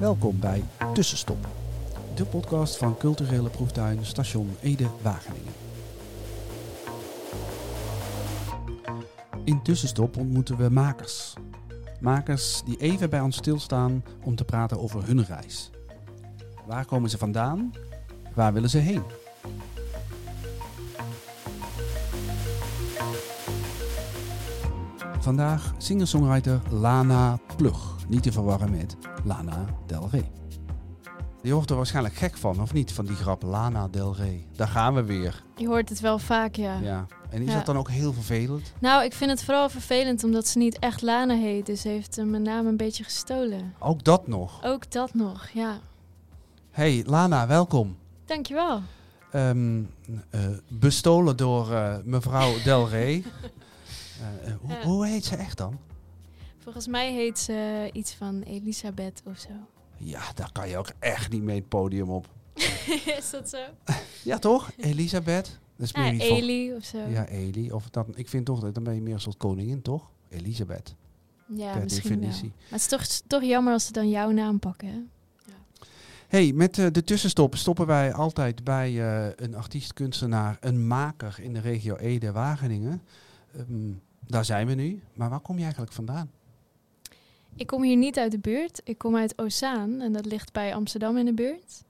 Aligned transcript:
Welkom 0.00 0.40
bij 0.40 0.64
Tussenstop, 0.94 1.46
de 2.14 2.24
podcast 2.24 2.76
van 2.76 2.96
culturele 2.96 3.48
proeftuin 3.48 4.04
Station 4.04 4.56
Ede-Wageningen. 4.60 5.52
In 9.44 9.62
Tussenstop 9.62 10.16
ontmoeten 10.16 10.56
we 10.56 10.70
makers. 10.70 11.34
Makers 12.00 12.62
die 12.64 12.76
even 12.76 13.10
bij 13.10 13.20
ons 13.20 13.36
stilstaan 13.36 14.04
om 14.24 14.36
te 14.36 14.44
praten 14.44 14.80
over 14.80 15.06
hun 15.06 15.24
reis. 15.24 15.70
Waar 16.66 16.84
komen 16.84 17.10
ze 17.10 17.18
vandaan? 17.18 17.72
Waar 18.34 18.52
willen 18.52 18.70
ze 18.70 18.78
heen? 18.78 19.02
Vandaag 25.20 25.74
singer-songwriter 25.78 26.60
Lana 26.70 27.38
Plug. 27.56 27.96
Niet 28.08 28.22
te 28.22 28.32
verwarren 28.32 28.70
met 28.70 28.96
Lana 29.24 29.64
Del 29.86 30.08
Rey. 30.10 30.30
Je 31.42 31.52
hoort 31.52 31.70
er 31.70 31.76
waarschijnlijk 31.76 32.14
gek 32.14 32.36
van, 32.36 32.60
of 32.62 32.72
niet? 32.72 32.92
Van 32.92 33.04
die 33.06 33.16
grap 33.16 33.42
Lana 33.42 33.88
Del 33.88 34.14
Rey. 34.16 34.46
Daar 34.56 34.68
gaan 34.68 34.94
we 34.94 35.02
weer. 35.02 35.42
Je 35.56 35.66
hoort 35.66 35.88
het 35.88 36.00
wel 36.00 36.18
vaak, 36.18 36.54
ja. 36.54 36.78
Ja. 36.78 37.06
En 37.30 37.42
is 37.42 37.48
Ja. 37.48 37.54
dat 37.54 37.66
dan 37.66 37.76
ook 37.76 37.88
heel 37.90 38.12
vervelend? 38.12 38.72
Nou, 38.80 39.04
ik 39.04 39.12
vind 39.14 39.30
het 39.30 39.44
vooral 39.44 39.68
vervelend 39.68 40.24
omdat 40.24 40.46
ze 40.46 40.58
niet 40.58 40.78
echt 40.78 41.02
Lana 41.02 41.34
heet. 41.34 41.66
Dus 41.66 41.80
ze 41.80 41.88
heeft 41.88 42.16
mijn 42.24 42.42
naam 42.42 42.66
een 42.66 42.76
beetje 42.76 43.04
gestolen. 43.04 43.74
Ook 43.78 44.04
dat 44.04 44.26
nog. 44.26 44.64
Ook 44.64 44.90
dat 44.90 45.14
nog, 45.14 45.48
ja. 45.48 45.78
Hey 46.70 47.02
Lana, 47.06 47.46
welkom. 47.46 47.96
Dankjewel. 48.24 48.80
Ehm, 49.32 49.82
eh, 50.30 50.40
bestolen 50.68 51.36
door 51.36 51.72
eh, 51.72 51.96
mevrouw 52.04 52.52
Del 52.64 52.88
Rey. 52.88 53.22
Eh, 54.44 54.52
hoe, 54.60 54.70
Ja. 54.70 54.82
hoe 54.82 55.06
heet 55.06 55.24
ze 55.24 55.36
echt 55.36 55.56
dan? 55.56 55.78
Volgens 56.72 56.88
mij 56.88 57.12
heet 57.12 57.38
ze 57.38 57.90
iets 57.92 58.14
van 58.14 58.42
Elisabeth 58.42 59.22
of 59.24 59.38
zo. 59.38 59.48
Ja, 59.96 60.20
daar 60.34 60.52
kan 60.52 60.68
je 60.68 60.76
ook 60.76 60.90
echt 60.98 61.30
niet 61.32 61.42
mee 61.42 61.56
het 61.58 61.68
podium 61.68 62.10
op. 62.10 62.28
Is 63.18 63.30
dat 63.30 63.48
zo? 63.48 63.58
Ja, 64.24 64.38
toch? 64.38 64.70
Elisabeth? 64.76 65.58
Dat 65.76 65.86
is 65.86 65.90
Ja, 65.90 66.00
meer 66.00 66.12
iets 66.12 66.26
van- 66.26 66.36
Eli 66.36 66.74
of 66.74 66.84
zo. 66.84 66.98
Ja, 66.98 67.26
Eli. 67.26 67.72
Of 67.72 67.90
dan, 67.90 68.06
ik 68.14 68.28
vind 68.28 68.46
toch, 68.46 68.60
dat 68.60 68.74
dan 68.74 68.82
ben 68.84 68.94
je 68.94 69.00
meer 69.00 69.14
een 69.14 69.20
soort 69.20 69.36
koningin, 69.36 69.82
toch? 69.82 70.10
Elisabeth, 70.28 70.94
Ja, 71.46 71.72
per 71.72 71.82
misschien 71.82 72.08
definitie. 72.20 72.40
wel. 72.42 72.50
Maar 72.58 72.66
het 72.70 72.80
is 72.80 72.86
toch, 72.86 73.04
toch 73.26 73.42
jammer 73.42 73.72
als 73.72 73.86
ze 73.86 73.92
dan 73.92 74.08
jouw 74.10 74.30
naam 74.30 74.58
pakken, 74.58 74.88
hè? 74.88 74.98
Hey, 76.28 76.52
met 76.52 76.78
eh, 76.78 76.86
de 76.92 77.04
tussenstop 77.04 77.56
stoppen 77.56 77.86
wij 77.86 78.12
altijd 78.12 78.64
bij 78.64 78.88
eh, 78.88 79.32
een 79.36 79.54
artiest, 79.54 79.92
kunstenaar, 79.92 80.56
een 80.60 80.86
maker 80.86 81.38
in 81.40 81.52
de 81.52 81.60
regio 81.60 81.96
Ede-Wageningen. 81.96 83.02
Ehm, 83.54 83.92
daar 84.26 84.44
zijn 84.44 84.66
we 84.66 84.74
nu. 84.74 85.02
Maar 85.14 85.30
waar 85.30 85.40
kom 85.40 85.56
je 85.56 85.62
eigenlijk 85.62 85.92
vandaan? 85.92 86.30
Ik 87.58 87.66
kom 87.66 87.82
hier 87.82 87.96
niet 87.96 88.18
uit 88.18 88.30
de 88.30 88.38
buurt. 88.38 88.80
Ik 88.84 88.98
kom 88.98 89.16
uit 89.16 89.38
Ozaan 89.38 90.00
en 90.00 90.12
dat 90.12 90.26
ligt 90.26 90.52
bij 90.52 90.74
Amsterdam 90.74 91.16
in 91.16 91.24
de 91.24 91.34
buurt. 91.34 91.84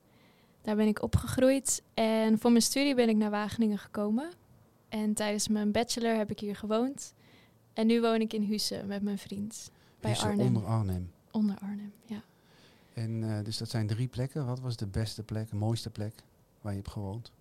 Daar 0.61 0.75
ben 0.75 0.87
ik 0.87 1.01
opgegroeid 1.01 1.83
en 1.93 2.39
voor 2.39 2.51
mijn 2.51 2.63
studie 2.63 2.95
ben 2.95 3.09
ik 3.09 3.15
naar 3.15 3.29
Wageningen 3.29 3.77
gekomen. 3.77 4.29
En 4.89 5.13
tijdens 5.13 5.47
mijn 5.47 5.71
bachelor 5.71 6.15
heb 6.15 6.31
ik 6.31 6.39
hier 6.39 6.55
gewoond. 6.55 7.13
En 7.73 7.87
nu 7.87 8.01
woon 8.01 8.21
ik 8.21 8.33
in 8.33 8.41
Husse 8.41 8.83
met 8.87 9.01
mijn 9.01 9.17
vriend. 9.17 9.71
Bij 9.99 10.09
Husse 10.09 10.25
Arnhem. 10.27 10.47
Onder 10.47 10.65
Arnhem. 10.65 11.11
Onder 11.31 11.57
Arnhem, 11.61 11.93
ja. 12.05 12.23
En 12.93 13.23
eh, 13.23 13.43
dus 13.43 13.57
dat 13.57 13.69
zijn 13.69 13.87
drie 13.87 14.07
plekken. 14.07 14.45
Wat 14.45 14.59
was 14.59 14.77
de 14.77 14.87
beste 14.87 15.23
plek, 15.23 15.49
de 15.49 15.55
mooiste 15.55 15.89
plek 15.89 16.13
waar 16.61 16.71
je 16.71 16.77
hebt 16.77 16.91
gewoond? 16.91 17.31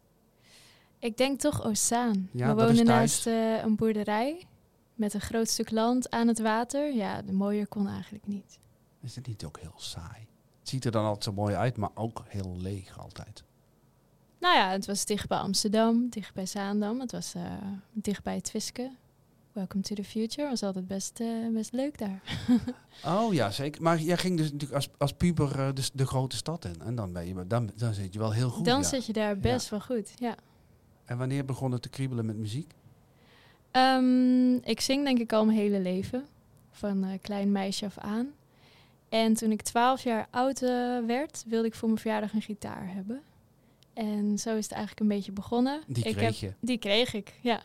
Ik 0.99 1.17
denk 1.17 1.41
toch 1.41 1.65
Ozaan. 1.65 2.29
Ja, 2.33 2.55
We 2.55 2.65
wonen 2.65 2.84
naast 2.84 3.27
eh, 3.27 3.62
een 3.62 3.77
boerderij 3.77 4.47
met 4.98 5.14
een 5.14 5.20
groot 5.20 5.48
stuk 5.48 5.70
land 5.70 6.10
aan 6.10 6.28
het 6.28 6.38
water. 6.38 6.94
Ja, 6.94 7.22
de 7.22 7.32
mooier 7.32 7.66
kon 7.66 7.88
eigenlijk 7.88 8.27
niet. 8.27 8.58
Is 9.00 9.14
het 9.14 9.27
niet 9.27 9.44
ook 9.44 9.58
heel 9.58 9.74
saai? 9.77 10.26
Het 10.59 10.69
ziet 10.69 10.84
er 10.84 10.91
dan 10.91 11.04
altijd 11.04 11.25
zo 11.25 11.32
mooi 11.32 11.54
uit, 11.54 11.76
maar 11.76 11.91
ook 11.94 12.25
heel 12.28 12.56
leeg 12.56 12.98
altijd. 12.98 13.44
Nou 14.41 14.56
ja, 14.56 14.70
het 14.70 14.87
was 14.87 15.04
dicht 15.04 15.28
bij 15.28 15.38
Amsterdam, 15.38 16.08
dicht 16.08 16.34
bij 16.34 16.47
Zaandam. 16.47 17.00
Het 17.00 17.12
was 17.12 17.34
eh, 17.34 17.42
dicht 17.92 18.22
bij 18.22 18.41
Twiske. 18.41 18.91
Welcome 19.53 19.82
to 19.82 19.94
the 19.94 20.04
future. 20.04 20.48
Was 20.48 20.62
altijd 20.62 20.87
best, 20.87 21.20
eh, 21.20 21.48
best 21.53 21.72
leuk 21.72 21.98
daar. 21.98 22.22
Oh 23.04 23.34
ja, 23.34 23.50
zeker. 23.50 23.82
Maar 23.82 24.00
jij 24.00 24.16
ging 24.16 24.37
dus 24.37 24.53
natuurlijk 24.53 24.75
als, 24.75 24.88
als 24.98 25.12
puber 25.12 25.58
eh, 25.58 25.72
dus 25.75 25.91
de 25.91 26.06
grote 26.06 26.37
stad 26.37 26.64
in. 26.64 26.81
En 26.81 26.94
dan, 26.94 27.12
ben 27.12 27.26
je, 27.26 27.47
dan, 27.47 27.70
dan 27.76 27.94
zit 27.94 28.12
je 28.12 28.19
wel 28.19 28.32
heel 28.32 28.50
goed. 28.50 28.64
Dan 28.64 28.84
zit 28.84 29.06
je 29.06 29.12
daar 29.12 29.38
best 29.38 29.69
wel 29.69 29.81
goed, 29.81 30.12
ja. 30.16 30.34
En 31.04 31.19
wanneer 31.19 31.44
begon 31.44 31.72
het 31.72 31.82
te 31.82 31.88
kriebelen 31.88 32.26
met 32.26 32.37
muziek? 32.37 32.75
Ehm, 33.71 34.55
ik 34.55 34.81
zing 34.81 35.05
denk 35.05 35.19
ik 35.19 35.33
al 35.33 35.45
mijn 35.45 35.59
hele 35.59 35.81
leven. 35.81 36.27
Van 36.71 37.05
eh, 37.05 37.11
klein 37.21 37.53
meisje 37.53 37.84
af 37.84 37.99
aan. 37.99 38.33
En 39.09 39.34
toen 39.34 39.51
ik 39.51 39.62
12 39.62 40.03
jaar 40.03 40.27
oud 40.31 40.62
eh, 40.62 40.99
werd, 41.06 41.45
wilde 41.47 41.67
ik 41.67 41.75
voor 41.75 41.89
mijn 41.89 42.01
verjaardag 42.01 42.33
een 42.33 42.43
gitaar 42.43 42.93
hebben. 42.95 43.23
En 43.93 44.39
zo 44.39 44.56
is 44.56 44.65
het 44.65 44.73
eigenlijk 44.73 45.01
een 45.01 45.17
beetje 45.17 45.33
begonnen. 45.33 45.83
Die 45.87 46.05
ik 46.05 46.17
kreeg 46.17 46.41
heb, 46.41 46.51
je. 46.51 46.53
Die 46.61 46.79
kreeg 46.79 47.15
ik, 47.15 47.34
ja. 47.41 47.61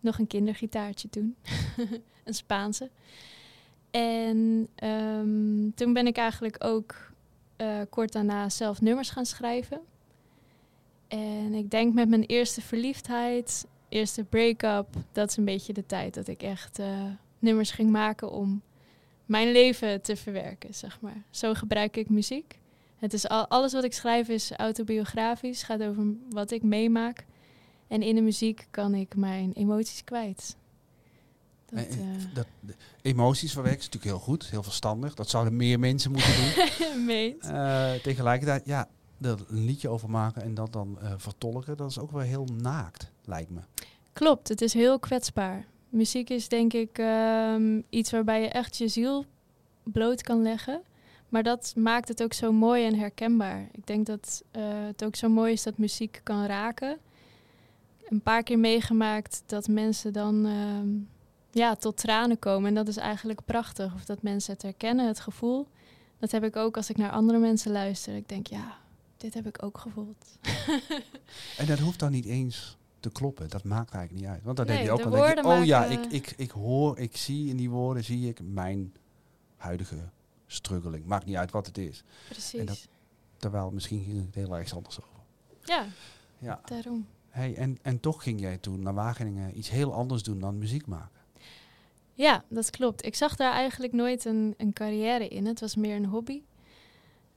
Nog 0.00 0.18
een 0.18 0.26
kindergitaartje 0.26 1.08
toen. 1.08 1.36
een 2.24 2.34
Spaanse. 2.34 2.90
En 3.90 4.68
ehm, 4.74 5.70
toen 5.74 5.92
ben 5.92 6.06
ik 6.06 6.16
eigenlijk 6.16 6.64
ook 6.64 7.12
eh, 7.56 7.80
kort 7.90 8.12
daarna 8.12 8.48
zelf 8.48 8.80
nummers 8.80 9.10
gaan 9.10 9.26
schrijven. 9.26 9.80
En 11.08 11.54
ik 11.54 11.70
denk 11.70 11.94
met 11.94 12.08
mijn 12.08 12.22
eerste 12.22 12.60
verliefdheid, 12.60 13.66
eerste 13.92 14.24
break-up, 14.24 14.86
dat 15.12 15.30
is 15.30 15.36
een 15.36 15.44
beetje 15.44 15.72
de 15.72 15.86
tijd 15.86 16.14
dat 16.14 16.28
ik 16.28 16.42
echt 16.42 16.78
eh, 16.78 17.04
nummers 17.38 17.70
ging 17.70 17.90
maken 17.90 18.30
om 18.30 18.62
mijn 19.26 19.52
leven 19.52 20.02
te 20.02 20.16
verwerken, 20.16 20.74
zeg 20.74 21.00
maar. 21.00 21.22
Zo 21.30 21.54
gebruik 21.54 21.96
ik 21.96 22.10
muziek. 22.10 22.58
Het 22.96 23.12
is 23.12 23.28
al, 23.28 23.46
alles 23.46 23.72
wat 23.72 23.84
ik 23.84 23.92
schrijf 23.92 24.28
is 24.28 24.52
autobiografisch, 24.52 25.62
gaat 25.62 25.82
over 25.82 26.04
wat 26.30 26.50
ik 26.50 26.62
meemaak. 26.62 27.24
En 27.88 28.02
in 28.02 28.14
de 28.14 28.20
muziek 28.20 28.66
kan 28.70 28.94
ik 28.94 29.16
mijn 29.16 29.52
emoties 29.52 30.04
kwijt. 30.04 30.56
Dat, 31.66 31.84
Eh, 31.84 31.96
dat, 32.34 32.46
emoties 33.02 33.52
verwerken 33.52 33.80
is 33.80 33.84
natuurlijk 33.84 34.12
heel 34.12 34.24
goed, 34.24 34.50
heel 34.50 34.62
verstandig. 34.62 35.14
Dat 35.14 35.28
zouden 35.28 35.56
meer 35.56 35.78
mensen 35.78 36.10
moeten 36.10 36.32
doen. 36.36 36.50
Eh, 37.40 37.92
tegelijkertijd, 37.92 38.66
ja, 38.66 38.88
er 39.20 39.38
een 39.48 39.64
liedje 39.64 39.88
over 39.88 40.10
maken 40.10 40.42
en 40.42 40.54
dat 40.54 40.72
dan 40.72 40.98
vertolken, 41.16 41.76
dat 41.76 41.90
is 41.90 41.98
ook 41.98 42.10
wel 42.10 42.20
heel 42.20 42.44
naakt, 42.44 43.11
lijkt 43.24 43.50
me. 43.50 43.60
Klopt, 44.12 44.48
het 44.48 44.60
is 44.60 44.72
heel 44.72 44.98
kwetsbaar. 44.98 45.66
Muziek 45.88 46.30
is 46.30 46.48
denk 46.48 46.72
ik 46.72 46.98
ehm, 46.98 47.80
iets 47.88 48.10
waarbij 48.10 48.40
je 48.40 48.48
echt 48.48 48.76
je 48.76 48.88
ziel 48.88 49.24
bloot 49.82 50.22
kan 50.22 50.42
leggen. 50.42 50.82
Maar 51.28 51.42
dat 51.42 51.72
maakt 51.76 52.08
het 52.08 52.22
ook 52.22 52.32
zo 52.32 52.52
mooi 52.52 52.86
en 52.86 52.98
herkenbaar. 52.98 53.68
Ik 53.72 53.86
denk 53.86 54.06
dat 54.06 54.42
eh, 54.50 54.62
het 54.64 55.04
ook 55.04 55.16
zo 55.16 55.28
mooi 55.28 55.52
is 55.52 55.62
dat 55.62 55.78
muziek 55.78 56.20
kan 56.22 56.46
raken. 56.46 56.98
Een 58.08 58.20
paar 58.20 58.42
keer 58.42 58.58
meegemaakt 58.58 59.42
dat 59.46 59.68
mensen 59.68 60.12
dan 60.12 60.46
ehm, 60.46 60.88
ja, 61.50 61.74
tot 61.74 61.96
tranen 61.96 62.38
komen. 62.38 62.68
En 62.68 62.74
dat 62.74 62.88
is 62.88 62.96
eigenlijk 62.96 63.44
prachtig. 63.44 63.94
Of 63.94 64.04
dat 64.04 64.22
mensen 64.22 64.52
het 64.52 64.62
herkennen, 64.62 65.06
het 65.06 65.20
gevoel. 65.20 65.68
Dat 66.18 66.30
heb 66.30 66.44
ik 66.44 66.56
ook 66.56 66.76
als 66.76 66.90
ik 66.90 66.96
naar 66.96 67.10
andere 67.10 67.38
mensen 67.38 67.72
luister. 67.72 68.16
Ik 68.16 68.28
denk, 68.28 68.46
ja, 68.46 68.78
dit 69.16 69.34
heb 69.34 69.46
ik 69.46 69.62
ook 69.62 69.78
gevoeld. 69.78 70.38
En 71.58 71.66
dat 71.66 71.78
hoeft 71.78 71.98
dan 71.98 72.10
niet 72.10 72.24
eens 72.24 72.76
te 73.02 73.10
kloppen, 73.10 73.48
dat 73.48 73.64
maakt 73.64 73.94
eigenlijk 73.94 74.24
niet 74.24 74.34
uit. 74.34 74.42
Want 74.44 74.56
dan 74.56 74.66
denk 74.66 74.82
je 74.82 74.90
ook 74.90 75.02
wel, 75.02 75.10
denk 75.10 75.38
je, 75.38 75.44
oh 75.46 75.64
ja, 75.64 75.84
ik, 75.84 76.04
ik, 76.06 76.34
ik 76.36 76.50
hoor, 76.50 76.98
ik 76.98 77.16
zie 77.16 77.48
in 77.48 77.56
die 77.56 77.70
woorden, 77.70 78.04
zie 78.04 78.28
ik 78.28 78.40
mijn 78.42 78.94
huidige 79.56 79.96
struggeling. 80.46 81.04
Maakt 81.06 81.24
niet 81.26 81.36
uit 81.36 81.50
wat 81.50 81.66
het 81.66 81.78
is. 81.78 82.04
Precies. 82.28 82.64
dat- 82.66 82.88
Terwijl 83.36 83.70
misschien 83.70 84.04
ging 84.04 84.26
het 84.26 84.34
heel 84.34 84.56
erg 84.56 84.74
anders 84.74 85.00
over. 85.00 85.12
Ja, 85.64 85.86
Ja. 86.38 86.60
daarom. 86.64 87.06
Hey, 87.28 87.54
en, 87.54 87.78
en 87.82 88.00
toch 88.00 88.22
ging 88.22 88.40
jij 88.40 88.58
toen 88.58 88.82
naar 88.82 88.94
Wageningen 88.94 89.58
iets 89.58 89.70
heel 89.70 89.94
anders 89.94 90.22
doen 90.22 90.38
dan 90.38 90.58
muziek 90.58 90.86
maken. 90.86 91.20
Ja, 92.14 92.44
dat 92.48 92.70
klopt. 92.70 93.04
Ik 93.06 93.14
zag 93.14 93.36
daar 93.36 93.52
eigenlijk 93.52 93.92
nooit 93.92 94.24
een, 94.24 94.54
een 94.56 94.72
carrière 94.72 95.28
in. 95.28 95.46
Het 95.46 95.60
was 95.60 95.76
meer 95.76 95.96
een 95.96 96.06
hobby. 96.06 96.42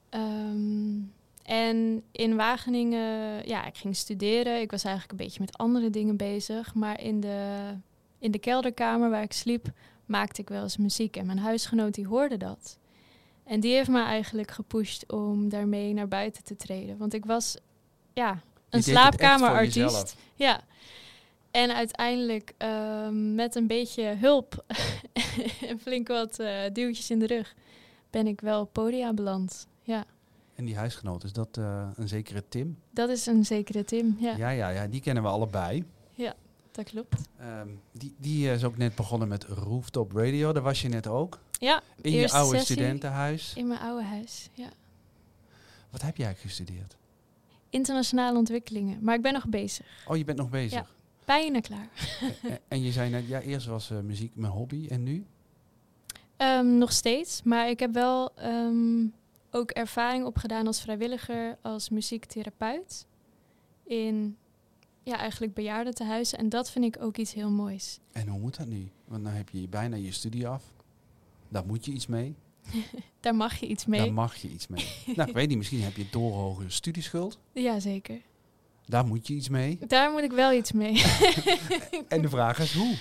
Ehm, 0.09 0.97
en 1.45 2.03
in 2.11 2.35
Wageningen, 2.35 3.47
ja, 3.47 3.65
ik 3.65 3.77
ging 3.77 3.95
studeren. 3.95 4.61
Ik 4.61 4.71
was 4.71 4.83
eigenlijk 4.83 5.19
een 5.19 5.25
beetje 5.25 5.39
met 5.39 5.57
andere 5.57 5.89
dingen 5.89 6.17
bezig. 6.17 6.73
Maar 6.73 7.01
in 7.01 7.19
de, 7.19 7.69
in 8.19 8.31
de 8.31 8.39
kelderkamer 8.39 9.09
waar 9.09 9.21
ik 9.21 9.33
sliep, 9.33 9.71
maakte 10.05 10.41
ik 10.41 10.49
wel 10.49 10.63
eens 10.63 10.77
muziek. 10.77 11.17
En 11.17 11.25
mijn 11.25 11.37
huisgenoot 11.37 11.93
die 11.93 12.07
hoorde 12.07 12.37
dat. 12.37 12.77
En 13.43 13.59
die 13.59 13.73
heeft 13.73 13.89
me 13.89 14.03
eigenlijk 14.03 14.51
gepusht 14.51 15.11
om 15.11 15.49
daarmee 15.49 15.93
naar 15.93 16.07
buiten 16.07 16.43
te 16.43 16.55
treden. 16.55 16.97
Want 16.97 17.13
ik 17.13 17.25
was, 17.25 17.57
ja, 18.13 18.41
een 18.69 18.83
slaapkamerartiest. 18.83 20.15
Ja. 20.35 20.61
En 21.51 21.75
uiteindelijk 21.75 22.53
ehm, 22.57 23.35
met 23.35 23.55
een 23.55 23.67
beetje 23.67 24.03
hulp 24.03 24.65
en 25.69 25.79
flink 25.79 26.07
wat 26.07 26.39
eh, 26.39 26.57
duwtjes 26.73 27.09
in 27.09 27.19
de 27.19 27.27
rug 27.27 27.55
ben 28.09 28.27
ik 28.27 28.41
wel 28.41 28.61
op 28.61 28.73
podia 28.73 29.13
beland. 29.13 29.67
Ja, 29.81 30.05
En 30.55 30.65
die 30.65 30.75
huisgenoot, 30.77 31.23
is 31.23 31.33
dat 31.33 31.57
eh, 31.57 31.87
een 31.95 32.07
zekere 32.07 32.43
Tim? 32.49 32.77
dat 32.91 33.09
is 33.09 33.25
een 33.25 33.45
zekere 33.45 33.83
Tim. 33.83 34.15
Ja, 34.19 34.35
Ja, 34.37 34.49
ja, 34.49 34.69
ja, 34.69 34.87
die 34.87 35.01
kennen 35.01 35.23
we 35.23 35.29
allebei. 35.29 35.85
dat 36.71 36.85
klopt. 36.89 37.15
Ehm, 37.39 37.67
die, 37.91 38.15
die 38.17 38.51
is 38.51 38.63
ook 38.63 38.77
net 38.77 38.95
begonnen 38.95 39.27
met 39.27 39.43
Rooftop 39.43 40.11
Radio. 40.11 40.51
Daar 40.51 40.63
was 40.63 40.81
je 40.81 40.89
net 40.89 41.07
ook. 41.07 41.39
Ja, 41.59 41.81
In 42.01 42.11
je 42.11 42.31
oude 42.31 42.57
sessie. 42.57 42.75
studentenhuis. 42.75 43.53
in 43.55 43.67
mijn 43.67 43.79
oude 43.79 44.03
huis. 44.05 44.49
Ja. 44.53 44.69
Wat 45.89 46.01
heb 46.01 46.17
jij 46.17 46.35
gestudeerd? 46.35 46.97
Internationale 47.69 48.37
ontwikkelingen. 48.37 48.97
Maar 49.01 49.15
ik 49.15 49.21
ben 49.21 49.33
nog 49.33 49.47
bezig. 49.47 49.85
Oh, 50.07 50.17
je 50.17 50.23
bent 50.23 50.37
nog 50.37 50.49
bezig. 50.49 50.95
Bijna 51.25 51.59
klaar. 51.59 51.87
en, 52.43 52.59
en 52.67 52.81
je 52.83 52.91
zei 52.91 53.09
net, 53.09 53.27
ja, 53.27 53.41
eerst 53.41 53.67
was 53.67 53.91
eh, 53.91 53.99
muziek 53.99 54.35
mijn 54.35 54.51
hobby 54.51 54.87
en 54.89 55.03
nu? 55.03 55.25
Ehm, 56.37 56.77
nog 56.77 56.91
steeds. 56.91 57.43
Maar 57.43 57.69
ik 57.69 57.79
heb 57.79 57.93
wel 57.93 58.31
ehm, 58.35 59.05
ook 59.55 59.71
ervaring 59.71 60.25
opgedaan 60.25 60.67
als 60.67 60.81
vrijwilliger, 60.81 61.57
als 61.61 61.89
muziektherapeut. 61.89 63.05
In 63.83 64.37
ja, 65.03 65.17
eigenlijk 65.17 65.53
bejaardentehuizen. 65.53 66.37
En 66.37 66.49
dat 66.49 66.71
vind 66.71 66.85
ik 66.85 67.01
ook 67.03 67.17
iets 67.17 67.33
heel 67.33 67.49
moois. 67.49 67.99
En 68.11 68.27
hoe 68.27 68.39
moet 68.39 68.57
dat 68.57 68.67
nu? 68.67 68.89
Want 69.07 69.23
dan 69.23 69.33
heb 69.33 69.49
je 69.49 69.67
bijna 69.67 69.95
je 69.95 70.11
studie 70.11 70.47
af. 70.47 70.63
Daar 71.49 71.65
moet 71.65 71.85
je 71.85 71.91
iets 71.91 72.07
mee. 72.07 72.35
Daar 73.19 73.35
mag 73.35 73.55
je 73.55 73.67
iets 73.67 73.85
mee. 73.85 73.99
Daar 73.99 74.13
mag 74.13 74.35
je 74.35 74.49
iets 74.49 74.67
mee. 74.67 74.87
nou, 75.15 75.29
ik 75.29 75.35
weet 75.35 75.47
niet, 75.47 75.57
misschien 75.57 75.81
heb 75.81 75.95
je 75.95 76.05
doorhoge 76.11 76.69
studieschuld. 76.69 77.39
Jazeker. 77.51 78.21
Daar 78.85 79.05
moet 79.05 79.27
je 79.27 79.33
iets 79.33 79.49
mee. 79.49 79.77
Daar 79.87 80.11
moet 80.11 80.21
ik 80.21 80.31
wel 80.31 80.53
iets 80.53 80.71
mee. 80.71 81.03
en 82.07 82.21
de 82.21 82.29
vraag 82.29 82.59
is 82.59 82.73
hoe? 82.73 82.97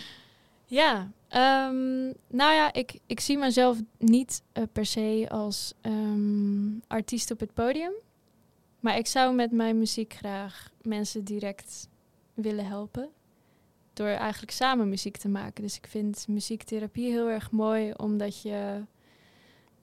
Ja, 0.67 1.13
um, 1.35 2.15
nou 2.29 2.53
ja, 2.53 2.73
ik, 2.73 2.99
ik 3.07 3.21
zie 3.21 3.39
mezelf 3.39 3.79
niet 3.99 4.43
uh, 4.53 4.65
per 4.73 4.87
se 4.87 5.27
als 5.29 5.75
um, 5.83 6.83
artiest 6.87 7.31
op 7.31 7.41
het 7.41 7.55
podium. 7.55 7.93
Maar 8.81 8.99
ik 8.99 9.07
zou 9.07 9.35
met 9.35 9.51
mijn 9.51 9.79
muziek 9.79 10.13
graag 10.13 10.71
mensen 10.83 11.25
direct 11.25 11.89
willen 12.35 12.67
helpen. 12.67 13.09
Door 13.93 14.07
eigenlijk 14.07 14.53
samen 14.53 14.89
muziek 14.89 15.17
te 15.17 15.29
maken. 15.29 15.63
Dus 15.63 15.77
ik 15.77 15.87
vind 15.87 16.29
muziektherapie 16.29 17.11
heel 17.11 17.29
erg 17.29 17.51
mooi, 17.51 17.93
omdat 17.97 18.43
je 18.43 18.83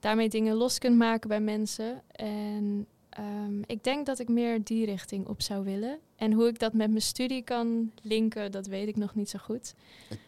daarmee 0.00 0.28
dingen 0.28 0.54
los 0.54 0.78
kunt 0.78 0.96
maken 0.96 1.28
bij 1.28 1.40
mensen. 1.40 2.02
En 2.12 2.86
um, 3.18 3.62
ik 3.66 3.84
denk 3.84 4.06
dat 4.06 4.18
ik 4.18 4.28
meer 4.28 4.64
die 4.64 4.84
richting 4.84 5.26
op 5.26 5.42
zou 5.42 5.64
willen. 5.64 5.98
En 6.16 6.32
hoe 6.32 6.48
ik 6.48 6.58
dat 6.58 6.72
met 6.72 6.88
mijn 6.90 7.02
studie 7.02 7.42
kan 7.42 7.92
linken, 8.02 8.52
dat 8.52 8.66
weet 8.66 8.88
ik 8.88 8.96
nog 8.96 9.14
niet 9.14 9.30
zo 9.30 9.38
goed. 9.38 9.74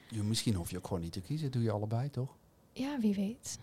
Je, 0.09 0.23
misschien 0.23 0.55
hoef 0.55 0.71
je 0.71 0.77
ook 0.77 0.87
gewoon 0.87 1.03
niet 1.03 1.13
te 1.13 1.21
kiezen. 1.21 1.51
Doe 1.51 1.63
je 1.63 1.71
allebei, 1.71 2.11
toch? 2.11 2.37
Ja, 2.73 2.99
wie 3.01 3.15
weet. 3.15 3.59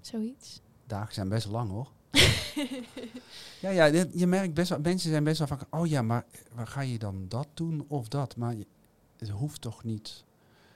Zoiets. 0.00 0.60
Dagen 0.86 1.14
zijn 1.14 1.28
best 1.28 1.46
lang, 1.46 1.70
hoor. 1.70 1.88
ja, 3.60 3.70
ja, 3.70 3.84
je 4.12 4.26
merkt 4.26 4.54
best 4.54 4.68
wel, 4.68 4.80
mensen 4.80 5.10
zijn 5.10 5.24
best 5.24 5.38
wel 5.38 5.48
van, 5.48 5.60
oh 5.70 5.86
ja, 5.86 6.02
maar 6.02 6.24
waar 6.54 6.66
ga 6.66 6.80
je 6.80 6.98
dan 6.98 7.24
dat 7.28 7.48
doen 7.54 7.84
of 7.88 8.08
dat? 8.08 8.36
Maar 8.36 8.54
het 9.16 9.28
hoeft 9.28 9.60
toch 9.60 9.84
niet. 9.84 10.24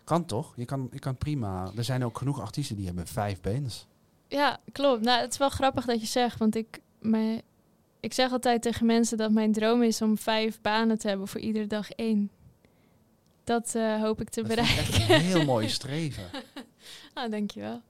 Kan 0.04 0.24
toch? 0.24 0.52
Je 0.56 0.64
kan, 0.64 0.88
je 0.92 0.98
kan 0.98 1.16
prima. 1.16 1.72
Er 1.76 1.84
zijn 1.84 2.04
ook 2.04 2.18
genoeg 2.18 2.40
artiesten 2.40 2.76
die 2.76 2.86
hebben 2.86 3.06
vijf 3.06 3.40
bands. 3.40 3.86
Ja, 4.28 4.60
klopt. 4.72 5.02
Nou, 5.04 5.20
het 5.20 5.32
is 5.32 5.38
wel 5.38 5.48
grappig 5.48 5.84
dat 5.84 6.00
je 6.00 6.06
zegt, 6.06 6.38
want 6.38 6.54
ik, 6.54 6.80
mijn, 6.98 7.42
ik 8.02 8.12
zeg 8.12 8.32
altijd 8.32 8.62
tegen 8.62 8.86
mensen 8.86 9.16
dat 9.16 9.30
mijn 9.30 9.52
droom 9.52 9.82
is 9.82 10.02
om 10.02 10.18
vijf 10.18 10.60
banen 10.60 10.98
te 10.98 11.08
hebben 11.08 11.28
voor 11.28 11.40
iedere 11.40 11.66
dag 11.66 11.90
één. 11.90 12.30
Dat 13.44 13.72
uh, 13.76 14.00
hoop 14.00 14.20
ik 14.20 14.28
te 14.28 14.40
dat 14.40 14.48
bereiken. 14.48 14.94
Is 14.94 15.08
een 15.08 15.20
heel 15.20 15.44
mooi 15.54 15.68
streven. 15.68 16.24
ah, 17.14 17.30
dankjewel. 17.30 17.80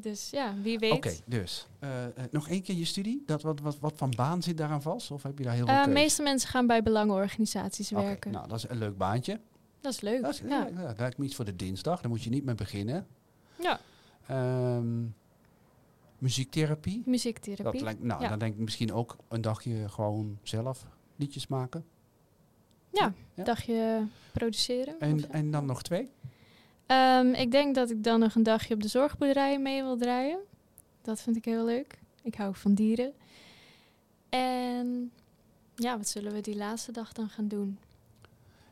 Dus 0.00 0.30
ja, 0.30 0.54
wie 0.62 0.78
weet. 0.78 0.92
Oké, 0.92 1.14
dus 1.26 1.66
uh, 1.80 1.90
nog 2.30 2.48
één 2.48 2.62
keer 2.62 2.74
je 2.74 2.84
studie. 2.84 3.22
Dat, 3.26 3.42
wat, 3.42 3.60
wat, 3.60 3.78
wat 3.78 3.92
van 3.96 4.12
baan 4.16 4.42
zit 4.42 4.56
daaraan 4.56 4.82
vast? 4.82 5.10
Of 5.10 5.22
heb 5.22 5.38
je 5.38 5.44
daar 5.44 5.54
heel 5.54 5.66
veel 5.66 5.74
uh, 5.74 5.84
De 5.84 5.90
meeste 5.90 6.22
mensen 6.22 6.48
gaan 6.48 6.66
bij 6.66 6.82
belangenorganisaties 6.82 7.92
okay, 7.92 8.04
werken. 8.04 8.32
Nou, 8.32 8.48
dat 8.48 8.58
is 8.58 8.68
een 8.68 8.78
leuk 8.78 8.96
baantje. 8.96 9.40
Dat 9.80 9.92
is 9.92 10.00
leuk, 10.00 10.22
dat 10.22 10.34
is, 10.34 10.40
ja. 10.40 10.68
ja. 10.76 10.86
Dat 10.86 10.98
lijkt 10.98 11.18
me 11.18 11.24
iets 11.24 11.34
voor 11.34 11.44
de 11.44 11.56
dinsdag. 11.56 12.00
Daar 12.00 12.10
moet 12.10 12.22
je 12.22 12.30
niet 12.30 12.44
mee 12.44 12.54
beginnen. 12.54 13.06
Ja. 13.58 13.80
Um, 14.76 15.14
muziektherapie. 16.22 17.02
Muziektherapie. 17.06 17.72
Dat 17.72 17.80
lijkt, 17.80 18.02
nou, 18.02 18.22
ja. 18.22 18.28
dan 18.28 18.38
denk 18.38 18.54
ik 18.54 18.60
misschien 18.60 18.92
ook 18.92 19.16
een 19.28 19.40
dagje 19.40 19.88
gewoon 19.88 20.38
zelf 20.42 20.86
liedjes 21.16 21.46
maken. 21.46 21.84
Ja, 22.90 23.14
ja. 23.34 23.44
dagje 23.44 24.06
produceren. 24.32 25.00
En, 25.00 25.30
en 25.30 25.50
dan 25.50 25.66
nog 25.66 25.82
twee? 25.82 26.08
Um, 26.86 27.34
ik 27.34 27.50
denk 27.50 27.74
dat 27.74 27.90
ik 27.90 28.04
dan 28.04 28.20
nog 28.20 28.34
een 28.34 28.42
dagje 28.42 28.74
op 28.74 28.82
de 28.82 28.88
zorgboerderij 28.88 29.58
mee 29.58 29.82
wil 29.82 29.96
draaien. 29.96 30.38
Dat 31.02 31.20
vind 31.20 31.36
ik 31.36 31.44
heel 31.44 31.64
leuk. 31.64 31.98
Ik 32.22 32.34
hou 32.34 32.54
van 32.54 32.74
dieren. 32.74 33.12
En 34.28 35.12
ja, 35.74 35.96
wat 35.96 36.08
zullen 36.08 36.32
we 36.32 36.40
die 36.40 36.56
laatste 36.56 36.92
dag 36.92 37.12
dan 37.12 37.28
gaan 37.28 37.48
doen? 37.48 37.78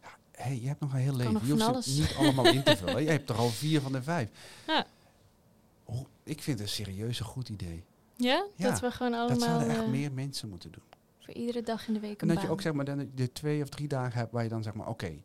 Ja, 0.03 0.17
hey, 0.31 0.61
je 0.61 0.67
hebt 0.67 0.81
nog 0.81 0.93
een 0.93 0.99
heel 0.99 1.17
leven. 1.17 1.33
Je 1.33 1.51
hoeft 1.51 1.63
alles. 1.63 1.87
niet 1.87 2.15
allemaal 2.19 2.47
in 2.47 2.63
te 2.63 2.77
vullen. 2.77 3.03
Je 3.05 3.11
hebt 3.11 3.31
er 3.31 3.37
al 3.37 3.49
vier 3.49 3.81
van 3.81 3.93
de 3.93 4.03
vijf. 4.03 4.31
Ja. 4.67 4.87
Ik 6.31 6.43
vind 6.43 6.59
het 6.59 6.69
een 6.69 6.75
serieus 6.75 7.21
een 7.21 7.27
goed 7.27 7.49
idee. 7.49 7.85
Ja? 8.17 8.47
Ja, 8.57 8.71
dat 8.71 8.81
we 8.81 8.91
gewoon 8.91 9.15
allemaal... 9.15 9.39
Dat 9.39 9.49
zouden 9.49 9.69
echt 9.69 9.83
uh, 9.83 9.89
meer 9.89 10.13
mensen 10.13 10.49
moeten 10.49 10.73
doen. 10.73 10.83
Voor 11.19 11.35
iedere 11.35 11.63
dag 11.63 11.89
in 11.89 11.95
de 11.95 12.01
week 12.01 12.23
En 12.23 12.29
een 12.29 12.35
dat 12.35 12.45
je 12.45 12.51
ook 12.51 12.61
zeg 12.61 12.73
maar 12.73 12.85
dan 12.85 13.11
de 13.15 13.33
twee 13.33 13.63
of 13.63 13.69
drie 13.69 13.89
dagen 13.89 14.19
hebt 14.19 14.33
waar 14.33 14.43
je 14.43 14.49
dan 14.49 14.63
zeg 14.63 14.75
maar, 14.75 14.89
oké, 14.89 15.23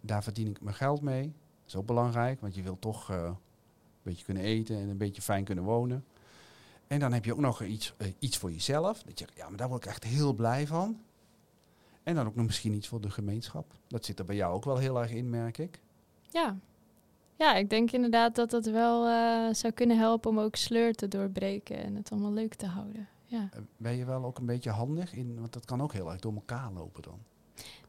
daar 0.00 0.22
verdien 0.22 0.46
ik 0.46 0.60
mijn 0.60 0.76
geld 0.76 1.00
mee. 1.00 1.22
Dat 1.22 1.66
is 1.66 1.76
ook 1.76 1.86
belangrijk, 1.86 2.40
want 2.40 2.54
je 2.54 2.62
wilt 2.62 2.80
toch 2.80 3.10
uh, 3.10 3.22
een 3.22 3.36
beetje 4.02 4.24
kunnen 4.24 4.42
eten 4.42 4.76
en 4.76 4.88
een 4.88 4.96
beetje 4.96 5.22
fijn 5.22 5.44
kunnen 5.44 5.64
wonen. 5.64 6.04
En 6.86 6.98
dan 6.98 7.12
heb 7.12 7.24
je 7.24 7.32
ook 7.32 7.40
nog 7.40 7.62
iets, 7.62 7.94
uh, 7.98 8.08
iets 8.18 8.36
voor 8.36 8.52
jezelf. 8.52 9.02
Dat 9.02 9.18
je, 9.18 9.26
ja, 9.34 9.48
maar 9.48 9.58
daar 9.58 9.68
word 9.68 9.84
ik 9.84 9.90
echt 9.90 10.04
heel 10.04 10.32
blij 10.32 10.66
van. 10.66 11.00
En 12.02 12.14
dan 12.14 12.26
ook 12.26 12.34
nog 12.34 12.46
misschien 12.46 12.74
iets 12.74 12.88
voor 12.88 13.00
de 13.00 13.10
gemeenschap. 13.10 13.72
Dat 13.86 14.04
zit 14.04 14.18
er 14.18 14.24
bij 14.24 14.36
jou 14.36 14.54
ook 14.54 14.64
wel 14.64 14.76
heel 14.76 15.00
erg 15.00 15.10
in, 15.10 15.30
merk 15.30 15.58
ik. 15.58 15.80
Ja. 16.30 16.58
Ja, 17.36 17.54
ik 17.54 17.70
denk 17.70 17.90
inderdaad 17.90 18.34
dat 18.34 18.50
dat 18.50 18.66
wel 18.66 19.08
uh, 19.08 19.54
zou 19.54 19.72
kunnen 19.72 19.98
helpen 19.98 20.30
om 20.30 20.38
ook 20.38 20.56
sleur 20.56 20.94
te 20.94 21.08
doorbreken 21.08 21.76
en 21.76 21.94
het 21.94 22.10
allemaal 22.10 22.32
leuk 22.32 22.54
te 22.54 22.66
houden. 22.66 23.08
Ja. 23.24 23.48
Uh, 23.54 23.60
ben 23.76 23.96
je 23.96 24.04
wel 24.04 24.24
ook 24.24 24.38
een 24.38 24.46
beetje 24.46 24.70
handig 24.70 25.14
in, 25.14 25.40
want 25.40 25.52
dat 25.52 25.64
kan 25.64 25.82
ook 25.82 25.92
heel 25.92 26.10
erg 26.10 26.20
door 26.20 26.34
elkaar 26.34 26.72
lopen 26.72 27.02
dan. 27.02 27.18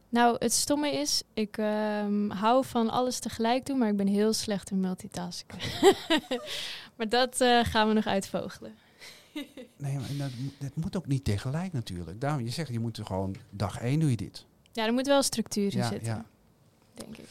Nou, 0.09 0.36
het 0.39 0.53
stomme 0.53 0.92
is, 0.92 1.24
ik 1.33 1.57
um, 1.57 2.31
hou 2.31 2.65
van 2.65 2.89
alles 2.89 3.19
tegelijk 3.19 3.65
doen, 3.65 3.77
maar 3.77 3.89
ik 3.89 3.97
ben 3.97 4.07
heel 4.07 4.33
slecht 4.33 4.71
in 4.71 4.80
multitasken. 4.80 5.57
maar 6.97 7.09
dat 7.09 7.42
uh, 7.42 7.63
gaan 7.63 7.88
we 7.88 7.94
nog 7.94 8.06
uitvogelen. 8.06 8.74
nee, 9.77 9.97
maar 9.97 10.09
dat, 10.18 10.31
dat, 10.59 10.75
moet 10.75 10.97
ook 10.97 11.07
niet 11.07 11.24
tegelijk 11.24 11.74
natuurlijk. 11.74 12.21
Daarom, 12.21 12.42
je 12.42 12.50
zegt, 12.50 12.69
je 12.69 12.80
moet 12.80 12.97
er 12.97 13.06
gewoon, 13.06 13.36
dag 13.50 13.77
één 13.77 14.00
doe 14.00 14.09
je 14.09 14.18
dit. 14.18 14.45
Ja, 14.71 14.86
er 14.86 14.94
moet 14.94 15.07
wel 15.07 15.24
structuur 15.24 15.71
in 15.71 15.77
ja, 15.77 15.88
zitten, 15.88 16.13
ja. 16.13 16.25
denk 16.94 17.18
ik. 17.18 17.27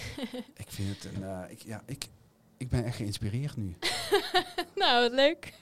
ik 0.62 0.66
vind 0.68 0.88
het 0.88 1.14
een, 1.14 1.22
uh, 1.22 1.42
ik, 1.48 1.62
ja, 1.62 1.82
ik, 1.86 2.08
ik 2.56 2.68
ben 2.68 2.84
echt 2.84 2.96
geïnspireerd 2.96 3.56
nu. 3.56 3.76
nou, 4.74 5.02
wat 5.02 5.12
leuk. 5.12 5.54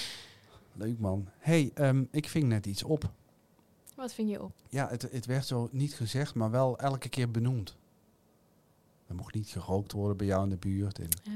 leuk 0.72 0.98
man. 0.98 1.28
hey, 1.38 1.70
um, 1.74 2.08
ik 2.10 2.28
ving 2.28 2.44
net 2.44 2.66
iets 2.66 2.82
op. 2.82 3.10
Wat 3.94 4.14
vind 4.14 4.30
je 4.30 4.42
op? 4.42 4.52
Ja, 4.68 4.88
het, 4.88 5.02
het 5.02 5.26
werd 5.26 5.46
zo 5.46 5.68
niet 5.72 5.94
gezegd, 5.94 6.34
maar 6.34 6.50
wel 6.50 6.78
elke 6.78 7.08
keer 7.08 7.30
benoemd. 7.30 7.76
Er 9.06 9.14
mocht 9.14 9.34
niet 9.34 9.48
gerookt 9.48 9.92
worden 9.92 10.16
bij 10.16 10.26
jou 10.26 10.42
in 10.42 10.48
de 10.48 10.56
buurt. 10.56 10.98
En 10.98 11.08
ah. 11.28 11.32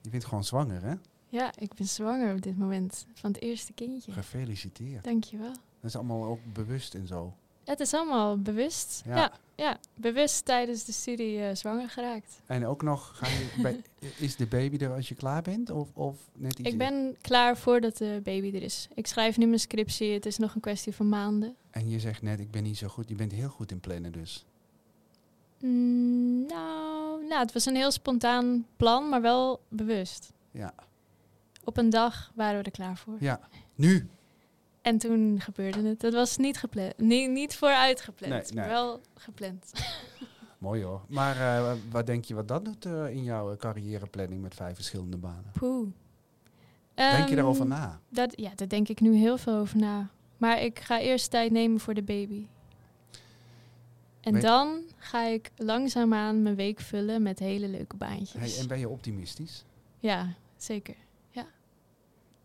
Je 0.00 0.10
bent 0.10 0.24
gewoon 0.24 0.44
zwanger, 0.44 0.82
hè? 0.82 0.94
Ja, 1.28 1.52
ik 1.58 1.74
ben 1.74 1.86
zwanger 1.86 2.34
op 2.34 2.42
dit 2.42 2.58
moment 2.58 3.06
van 3.14 3.32
het 3.32 3.42
eerste 3.42 3.72
kindje. 3.72 4.12
Gefeliciteerd. 4.12 5.04
Dankjewel. 5.04 5.52
Dat 5.52 5.90
is 5.90 5.96
allemaal 5.96 6.24
ook 6.24 6.40
bewust 6.52 6.94
en 6.94 7.06
zo. 7.06 7.34
Het 7.68 7.80
is 7.80 7.94
allemaal 7.94 8.38
bewust. 8.38 9.02
Ja, 9.06 9.16
ja, 9.16 9.32
ja. 9.54 9.78
bewust 9.94 10.44
tijdens 10.44 10.84
de 10.84 10.92
studie 10.92 11.38
uh, 11.38 11.48
zwanger 11.52 11.88
geraakt. 11.88 12.40
En 12.46 12.66
ook 12.66 12.82
nog, 12.82 13.10
ga 13.14 13.26
je 13.26 13.48
bij, 13.62 13.82
is 14.18 14.36
de 14.36 14.46
baby 14.46 14.76
er 14.76 14.92
als 14.92 15.08
je 15.08 15.14
klaar 15.14 15.42
bent? 15.42 15.70
Of, 15.70 15.88
of 15.94 16.16
net 16.32 16.58
iets 16.58 16.68
ik 16.68 16.78
ben 16.78 17.16
klaar 17.20 17.56
voordat 17.56 17.96
de 17.96 18.20
baby 18.24 18.56
er 18.56 18.62
is. 18.62 18.88
Ik 18.94 19.06
schrijf 19.06 19.36
nu 19.36 19.46
mijn 19.46 19.60
scriptie. 19.60 20.12
Het 20.12 20.26
is 20.26 20.38
nog 20.38 20.54
een 20.54 20.60
kwestie 20.60 20.94
van 20.94 21.08
maanden. 21.08 21.56
En 21.70 21.88
je 21.88 22.00
zegt 22.00 22.22
net, 22.22 22.40
ik 22.40 22.50
ben 22.50 22.62
niet 22.62 22.78
zo 22.78 22.88
goed. 22.88 23.08
Je 23.08 23.14
bent 23.14 23.32
heel 23.32 23.48
goed 23.48 23.70
in 23.70 23.80
plannen 23.80 24.12
dus. 24.12 24.46
Mm, 25.60 26.46
nou, 26.46 27.26
nou, 27.26 27.40
het 27.40 27.52
was 27.52 27.66
een 27.66 27.76
heel 27.76 27.90
spontaan 27.90 28.66
plan, 28.76 29.08
maar 29.08 29.22
wel 29.22 29.60
bewust. 29.68 30.32
Ja. 30.50 30.74
Op 31.64 31.76
een 31.76 31.90
dag 31.90 32.32
waren 32.34 32.58
we 32.58 32.64
er 32.64 32.70
klaar 32.70 32.96
voor. 32.96 33.16
Ja, 33.20 33.40
nu. 33.74 34.08
En 34.88 34.98
toen 34.98 35.40
gebeurde 35.40 35.88
het. 35.88 36.00
Dat 36.00 36.12
was 36.12 36.36
niet 36.36 36.58
gepland. 36.58 36.98
Nee, 36.98 37.28
niet 37.28 37.56
vooruit 37.56 38.00
gepland. 38.00 38.32
Nee, 38.32 38.42
nee. 38.42 38.54
Maar 38.54 38.68
wel 38.68 39.00
gepland. 39.14 39.72
Mooi 40.58 40.82
hoor. 40.82 41.00
Maar 41.08 41.36
uh, 41.36 41.72
wat 41.90 42.06
denk 42.06 42.24
je 42.24 42.34
wat 42.34 42.48
dat 42.48 42.64
doet 42.64 42.86
uh, 42.86 43.08
in 43.10 43.24
jouw 43.24 43.56
carrièreplanning 43.56 44.42
met 44.42 44.54
vijf 44.54 44.74
verschillende 44.74 45.16
banen? 45.16 45.50
Poeh. 45.52 45.88
Denk 46.94 47.22
um, 47.22 47.28
je 47.28 47.34
daarover 47.34 47.66
na? 47.66 48.00
Dat, 48.08 48.32
ja, 48.36 48.50
daar 48.54 48.68
denk 48.68 48.88
ik 48.88 49.00
nu 49.00 49.14
heel 49.14 49.38
veel 49.38 49.54
over 49.54 49.78
na. 49.78 50.10
Maar 50.36 50.62
ik 50.62 50.78
ga 50.78 51.00
eerst 51.00 51.30
tijd 51.30 51.50
nemen 51.50 51.80
voor 51.80 51.94
de 51.94 52.02
baby. 52.02 52.46
En 54.20 54.40
dan 54.40 54.82
ga 54.96 55.26
ik 55.26 55.50
langzaamaan 55.56 56.42
mijn 56.42 56.54
week 56.54 56.80
vullen 56.80 57.22
met 57.22 57.38
hele 57.38 57.68
leuke 57.68 57.96
baantjes. 57.96 58.54
Hey, 58.54 58.62
en 58.62 58.68
ben 58.68 58.78
je 58.78 58.88
optimistisch? 58.88 59.64
Ja, 59.98 60.34
zeker. 60.56 60.96
Ja, 61.30 61.46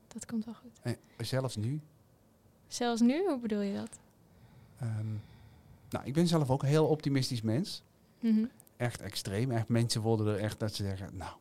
dat 0.08 0.26
komt 0.26 0.46
wel 0.46 0.54
goed. 0.54 0.80
En 1.18 1.26
zelfs 1.26 1.56
nu? 1.56 1.82
Zelfs 2.74 3.02
nu, 3.02 3.28
hoe 3.28 3.40
bedoel 3.40 3.62
je 3.62 3.74
dat? 3.76 4.00
Um, 4.82 5.22
nou, 5.90 6.06
ik 6.06 6.14
ben 6.14 6.28
zelf 6.28 6.50
ook 6.50 6.62
een 6.62 6.68
heel 6.68 6.88
optimistisch 6.88 7.42
mens. 7.42 7.84
Mhm. 8.20 8.46
Echt 8.78 9.02
extreem. 9.02 9.52
Echt 9.52 9.68
mensen 9.68 10.02
worden 10.02 10.28
er 10.28 10.40
echt 10.40 10.60
dat 10.60 10.76
ze 10.76 10.84
zeggen, 10.84 11.10
nou, 11.18 11.32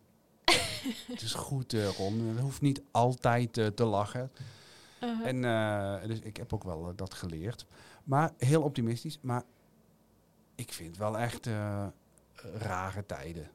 het 1.13 1.21
is 1.23 1.35
goed 1.35 1.73
uh, 1.73 1.89
Ron. 1.89 2.21
Het 2.21 2.41
hoeft 2.41 2.61
niet 2.61 2.83
altijd 2.91 3.57
uh, 3.59 3.67
te 3.67 3.85
lachen. 3.85 4.31
Uh-huh. 5.03 5.27
En 5.27 5.45
eh, 5.45 6.09
dus 6.09 6.19
ik 6.21 6.37
heb 6.37 6.53
ook 6.53 6.65
wel 6.65 6.89
eh, 6.89 6.93
dat 6.97 7.15
geleerd. 7.15 7.67
Maar 8.05 8.33
heel 8.39 8.63
optimistisch. 8.63 9.19
Maar 9.21 9.43
ik 10.55 10.73
vind 10.73 10.97
wel 10.97 11.19
echt 11.19 11.47
eh, 11.47 11.87
rare 12.55 13.07
tijden. 13.07 13.51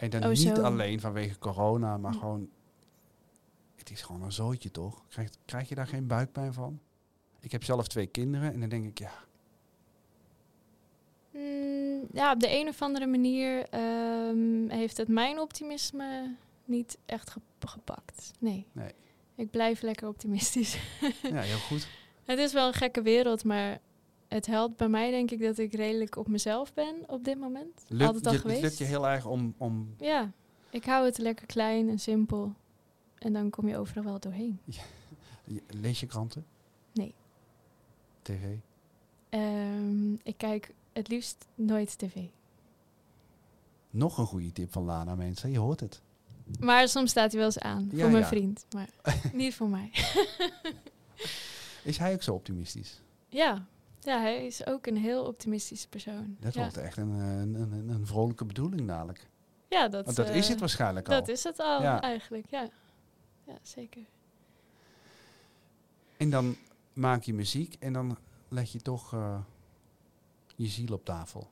En 0.00 0.10
dan 0.10 0.22
Oh, 0.22 0.28
niet 0.28 0.38
zo. 0.38 0.62
alleen 0.62 1.00
vanwege 1.00 1.38
corona, 1.38 1.98
maar 1.98 2.12
Hm. 2.12 2.18
gewoon... 2.18 2.48
Het 3.76 3.90
is 3.90 4.02
gewoon 4.02 4.22
een 4.22 4.32
zooitje, 4.32 4.70
toch? 4.70 5.02
Krijg, 5.08 5.30
krijg 5.44 5.68
je 5.68 5.74
daar 5.74 5.86
geen 5.86 6.06
buikpijn 6.06 6.52
van? 6.52 6.80
Ik 7.40 7.52
heb 7.52 7.64
zelf 7.64 7.88
twee 7.88 8.06
kinderen 8.06 8.52
en 8.52 8.60
dan 8.60 8.68
denk 8.68 8.86
ik, 8.86 8.98
ja, 8.98 9.12
Mm, 11.32 12.06
ja, 12.12 12.32
op 12.32 12.40
de 12.40 12.50
een 12.58 12.68
of 12.68 12.82
andere 12.82 13.06
manier 13.06 13.68
ehm, 13.68 14.68
heeft 14.68 14.96
het 14.96 15.08
mijn 15.08 15.38
optimisme 15.40 16.34
niet 16.64 16.98
echt 17.06 17.30
gep- 17.30 17.42
gepakt. 17.66 18.30
Nee. 18.38 18.66
Nee. 18.72 18.92
Ik 19.34 19.50
blijf 19.50 19.80
lekker 19.82 20.08
optimistisch. 20.08 20.74
ja 21.22 21.40
heel 21.40 21.58
goed. 21.58 21.88
het 22.24 22.38
is 22.38 22.52
wel 22.52 22.66
een 22.66 22.72
gekke 22.74 23.02
wereld, 23.02 23.44
maar 23.44 23.78
het 24.28 24.46
helpt 24.46 24.76
bij 24.76 24.88
mij 24.88 25.10
denk 25.10 25.30
ik 25.30 25.40
dat 25.40 25.58
ik 25.58 25.74
redelijk 25.74 26.16
op 26.16 26.28
mezelf 26.28 26.74
ben 26.74 26.94
op 27.06 27.24
dit 27.24 27.38
moment. 27.38 27.84
Lukt, 27.88 28.06
Altijd 28.06 28.26
al 28.26 28.32
je, 28.32 28.38
geweest. 28.38 28.60
Het 28.60 28.68
lukt 28.70 28.78
je 28.78 28.84
heel 28.84 29.08
erg 29.08 29.26
om... 29.26 29.54
om 29.58 29.94
Ja, 29.98 30.32
ik 30.70 30.84
hou 30.84 31.04
het 31.04 31.18
lekker 31.18 31.46
klein 31.46 31.88
en 31.88 31.98
simpel. 31.98 32.52
En 33.18 33.32
dan 33.32 33.50
kom 33.50 33.68
je 33.68 33.76
overal 33.76 34.04
wel 34.04 34.20
doorheen. 34.20 34.60
lees 35.80 36.00
je 36.00 36.06
kranten? 36.06 36.46
Nee. 36.92 37.14
TV? 38.22 38.56
Ehm, 39.28 40.12
ik 40.12 40.34
kijk 40.36 40.74
het 40.92 41.08
liefst 41.08 41.46
nooit 41.54 41.98
tv. 41.98 42.16
Nog 43.90 44.18
een 44.18 44.26
goede 44.26 44.52
tip 44.52 44.72
van 44.72 44.84
Lana, 44.84 45.14
mensen. 45.14 45.50
Je 45.50 45.58
hoort 45.58 45.80
het. 45.80 46.00
Maar 46.60 46.88
soms 46.88 47.10
staat 47.10 47.30
hij 47.30 47.40
wel 47.40 47.48
eens 47.48 47.58
aan. 47.58 47.88
Ja, 47.92 48.00
voor 48.00 48.10
mijn 48.10 48.22
ja. 48.22 48.28
vriend. 48.28 48.66
Maar 48.74 48.88
niet 49.32 49.54
voor 49.54 49.68
mij. 49.68 49.90
Is 51.84 51.98
hij 51.98 52.12
ook 52.12 52.22
zo 52.22 52.34
optimistisch? 52.34 53.00
Ja. 53.28 53.66
ja, 54.00 54.20
hij 54.20 54.46
is 54.46 54.66
ook 54.66 54.86
een 54.86 54.96
heel 54.96 55.24
optimistische 55.24 55.88
persoon. 55.88 56.36
Dat 56.40 56.54
ja. 56.54 56.60
wordt 56.60 56.76
echt 56.76 56.96
een, 56.96 57.10
een, 57.10 57.54
een, 57.54 57.88
een 57.88 58.06
vrolijke 58.06 58.44
bedoeling 58.44 58.86
dadelijk. 58.86 59.28
ja, 59.68 59.88
dat, 59.88 60.04
Want 60.04 60.16
dat 60.16 60.28
is 60.28 60.44
eh, 60.44 60.50
het 60.50 60.60
waarschijnlijk 60.60 61.08
al. 61.08 61.14
Dat 61.14 61.28
is 61.28 61.44
het 61.44 61.58
al 61.58 61.80
eigenlijk, 61.82 62.46
ja. 62.50 62.68
Ja, 63.46 63.58
zeker. 63.62 64.02
En 66.16 66.30
dan 66.30 66.56
maak 66.92 67.22
je 67.22 67.34
muziek 67.34 67.76
en 67.78 67.92
dan 67.92 68.18
leg 68.48 68.72
je 68.72 68.80
toch 68.80 69.12
eh, 69.12 69.40
je 70.56 70.66
ziel 70.66 70.94
op 70.94 71.04
tafel. 71.04 71.48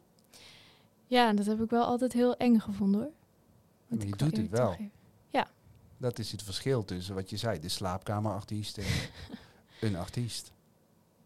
Ja, 1.07 1.33
dat 1.33 1.47
heb 1.47 1.61
ik 1.61 1.71
wel 1.71 1.85
altijd 1.85 2.13
heel 2.13 2.37
eng 2.37 2.59
gevonden 2.59 3.01
hoor. 3.01 3.13
Maar 3.99 4.07
je 4.07 4.17
doet 4.17 4.37
het 4.37 4.49
wel. 4.49 4.67
toegeven. 4.67 4.97
Dat 6.01 6.19
is 6.19 6.33
het 6.33 6.43
verschil 6.43 6.85
tussen 6.85 7.15
wat 7.15 7.31
je 7.31 7.37
zei, 7.37 7.61
de 7.61 7.69
slaapkamerartiest 7.69 8.79
en 8.79 8.85
een 9.89 9.97
artiest. 9.97 10.53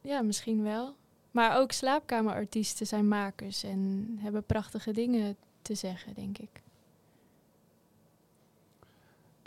Ja, 0.01 0.23
misschien 0.23 0.63
wel. 0.63 0.97
Maar 1.31 1.59
ook 1.59 1.73
slaapkamerartiesten 1.73 2.87
zijn 2.87 3.09
makers 3.09 3.63
en 3.63 4.15
hebben 4.21 4.45
prachtige 4.45 4.93
dingen 4.93 5.37
te 5.63 5.75
zeggen, 5.75 6.15
denk 6.15 6.39
ik. 6.39 6.63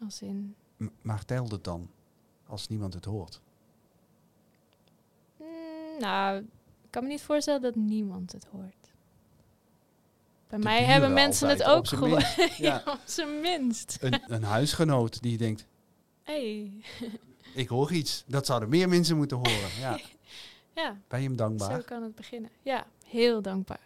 Als 0.06 0.22
in. 0.22 0.56
M- 0.78 0.88
maar 1.02 1.26
telt 1.26 1.52
het 1.52 1.64
dan 1.64 1.90
als 2.48 2.68
niemand 2.68 2.94
het 2.94 3.06
hoort? 3.06 3.42
Nou, 6.00 6.38
ik 6.84 6.92
kan 6.92 7.04
me 7.04 7.10
niet 7.10 7.22
voorstellen 7.22 7.62
dat 7.62 7.76
niemand 7.76 8.32
het 8.32 8.46
hoort. 8.52 8.74
Bij 10.48 10.58
De 10.58 10.64
mij 10.64 10.84
hebben 10.84 11.14
mensen 11.14 11.50
het 11.50 11.64
ook 11.64 12.00
minst. 12.00 12.36
Ja. 12.58 12.84
op 12.86 13.00
zijn 13.06 13.42
minst. 13.42 13.98
Een, 14.02 14.22
een 14.28 14.44
huisgenoot 14.44 15.22
die 15.22 15.38
denkt, 15.38 15.66
Hey. 16.24 16.72
ik 17.54 17.68
hoor 17.68 17.92
iets. 17.92 18.24
Dat 18.28 18.46
zouden 18.46 18.70
meer 18.70 18.90
mensen 18.90 19.18
moeten 19.18 19.38
horen. 19.38 19.70
Ja. 19.80 20.00
Ja, 20.76 20.98
Ben 21.08 21.22
je 21.22 21.28
hem 21.28 21.36
dankbaar? 21.36 21.72
zo 21.80 21.86
kan 21.86 22.04
het 22.04 22.16
beginnen. 22.16 22.50
Ja, 22.62 22.88
heel 23.06 23.42
dankbaar. 23.42 23.80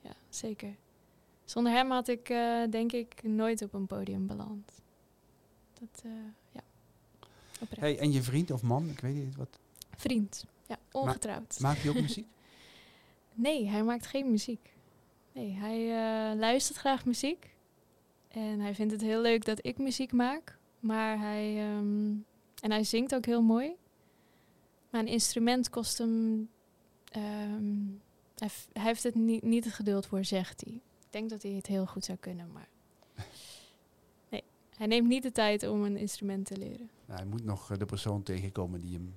Ja, 0.00 0.10
zeker. 0.28 0.74
Zonder 1.44 1.72
hem 1.72 1.90
had 1.90 2.08
ik, 2.08 2.28
eh, 2.28 2.62
denk 2.70 2.92
ik, 2.92 3.22
nooit 3.22 3.62
op 3.62 3.74
een 3.74 3.86
podium 3.86 4.26
beland. 4.26 4.72
Dat, 5.80 6.02
eh, 6.04 6.10
ja. 6.50 6.60
Oprecht. 7.60 7.80
Hey, 7.80 7.98
en 7.98 8.12
je 8.12 8.22
vriend 8.22 8.50
of 8.50 8.62
man, 8.62 8.88
ik 8.88 9.00
weet 9.00 9.14
niet 9.14 9.36
wat. 9.36 9.58
Vriend. 9.96 10.44
Ja, 10.72 10.78
ongetrouwd. 11.00 11.60
Maakt 11.60 11.82
hij 11.82 11.90
ook 11.90 12.00
muziek? 12.08 12.26
Nee, 13.34 13.68
hij 13.68 13.82
maakt 13.82 14.06
geen 14.06 14.30
muziek. 14.30 14.74
Nee, 15.32 15.52
hij 15.52 15.80
eh, 15.80 16.38
luistert 16.38 16.78
graag 16.78 17.04
muziek. 17.04 17.50
En 18.28 18.60
hij 18.60 18.74
vindt 18.74 18.92
het 18.92 19.00
heel 19.00 19.20
leuk 19.20 19.44
dat 19.44 19.66
ik 19.66 19.78
muziek 19.78 20.12
maak. 20.12 20.58
Maar 20.80 21.18
hij... 21.18 21.58
ehm, 21.58 22.10
en 22.60 22.70
hij 22.70 22.84
zingt 22.84 23.14
ook 23.14 23.26
heel 23.26 23.42
mooi. 23.42 23.74
Maar 24.90 25.00
een 25.00 25.06
instrument 25.06 25.70
kost 25.70 25.98
hem... 25.98 26.48
ehm, 27.04 27.80
hij 28.34 28.50
heeft 28.72 29.02
het 29.02 29.14
niet, 29.14 29.42
niet 29.42 29.64
het 29.64 29.74
geduld 29.74 30.06
voor, 30.06 30.24
zegt 30.24 30.64
hij. 30.64 30.74
Ik 30.74 31.10
denk 31.10 31.30
dat 31.30 31.42
hij 31.42 31.52
het 31.52 31.66
heel 31.66 31.86
goed 31.86 32.04
zou 32.04 32.18
kunnen, 32.18 32.52
maar... 32.52 32.68
Nee, 34.28 34.44
hij 34.76 34.86
neemt 34.86 35.08
niet 35.08 35.22
de 35.22 35.32
tijd 35.32 35.68
om 35.68 35.84
een 35.84 35.96
instrument 35.96 36.46
te 36.46 36.56
leren. 36.56 36.90
Nou, 37.06 37.20
hij 37.20 37.28
moet 37.28 37.44
nog 37.44 37.70
eh, 37.70 37.78
de 37.78 37.86
persoon 37.86 38.22
tegenkomen 38.22 38.80
die 38.80 38.92
hem 38.92 39.14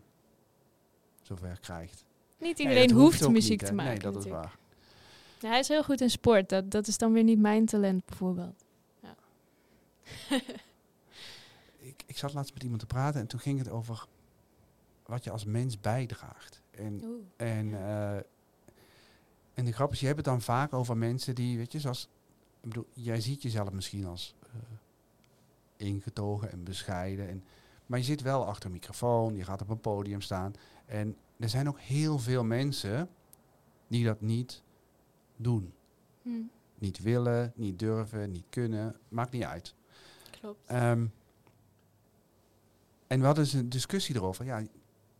zover 1.25 1.59
krijgt. 1.59 2.05
Niet 2.37 2.59
iedereen 2.59 2.91
hoeft 2.91 3.29
muziek 3.29 3.61
niet, 3.61 3.69
te 3.69 3.75
maken 3.75 3.91
Nee, 3.91 4.11
dat 4.11 4.25
is 4.25 4.31
waar. 4.31 4.57
Ja, 5.39 5.49
hij 5.49 5.59
is 5.59 5.67
heel 5.67 5.83
goed 5.83 6.01
in 6.01 6.09
sport. 6.09 6.49
Dat, 6.49 6.71
dat 6.71 6.87
is 6.87 6.97
dan 6.97 7.13
weer 7.13 7.23
niet 7.23 7.39
mijn 7.39 7.65
talent, 7.65 8.05
bijvoorbeeld. 8.05 8.63
Ja. 8.99 9.15
Ik, 11.77 12.03
ik 12.05 12.17
zat 12.17 12.33
laatst 12.33 12.53
met 12.53 12.63
iemand 12.63 12.81
te 12.81 12.87
praten 12.87 13.21
en 13.21 13.27
toen 13.27 13.39
ging 13.39 13.57
het 13.59 13.69
over 13.69 14.05
wat 15.05 15.23
je 15.23 15.31
als 15.31 15.45
mens 15.45 15.79
bijdraagt. 15.79 16.61
En, 16.71 17.01
Oeh. 17.03 17.23
en, 17.35 17.73
eh, 17.73 18.15
en 19.53 19.65
de 19.65 19.71
grap 19.71 19.91
is, 19.91 19.99
je 19.99 20.05
hebt 20.05 20.17
het 20.17 20.25
dan 20.25 20.41
vaak 20.41 20.73
over 20.73 20.97
mensen 20.97 21.35
die, 21.35 21.57
weet 21.57 21.71
je, 21.71 21.79
zoals, 21.79 22.09
ik 22.61 22.69
bedoel, 22.69 22.87
jij 22.93 23.21
ziet 23.21 23.41
jezelf 23.41 23.71
misschien 23.71 24.05
als 24.05 24.35
eh, 24.41 24.49
ingetogen 25.87 26.51
en 26.51 26.63
bescheiden. 26.63 27.29
En, 27.29 27.43
maar 27.85 27.99
je 27.99 28.05
zit 28.05 28.21
wel 28.21 28.45
achter 28.45 28.65
een 28.65 28.71
microfoon, 28.71 29.35
je 29.35 29.43
gaat 29.43 29.61
op 29.61 29.69
een 29.69 29.79
podium 29.79 30.21
staan. 30.21 30.53
En 30.85 31.17
er 31.39 31.49
zijn 31.49 31.67
ook 31.67 31.79
heel 31.79 32.17
veel 32.19 32.43
mensen 32.43 33.09
die 33.87 34.05
dat 34.05 34.21
niet 34.21 34.63
doen. 35.35 35.73
Hm, 36.21 36.29
Niet 36.77 36.99
willen, 37.01 37.51
niet 37.55 37.79
durven, 37.79 38.31
niet 38.31 38.45
kunnen, 38.49 38.95
maakt 39.09 39.31
niet 39.31 39.43
uit. 39.43 39.75
klopt. 40.39 40.69
Ehm, 40.69 41.07
en 43.07 43.19
we 43.19 43.25
hadden 43.25 43.43
dus 43.43 43.53
een 43.53 43.69
discussie 43.69 44.15
erover. 44.15 44.45
Ja, 44.45 44.57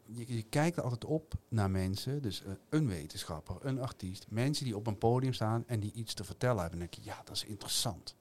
je, 0.05 0.35
je 0.35 0.43
kijkt 0.43 0.79
altijd 0.81 1.05
op 1.05 1.33
naar 1.47 1.69
mensen, 1.71 2.21
dus 2.21 2.43
eh, 2.43 2.51
een 2.69 2.87
wetenschapper, 2.87 3.55
een 3.61 3.79
artiest, 3.81 4.25
mensen 4.29 4.65
die 4.65 4.75
op 4.75 4.87
een 4.87 4.97
podium 4.97 5.33
staan 5.33 5.63
en 5.67 5.79
die 5.79 5.91
iets 5.93 6.13
te 6.13 6.23
vertellen 6.23 6.61
hebben. 6.61 6.79
En 6.81 6.87
dan 6.87 6.89
denk 6.93 7.05
je, 7.07 7.11
ja, 7.11 7.21
dat 7.23 7.35
is 7.35 7.43
interessant. 7.43 8.15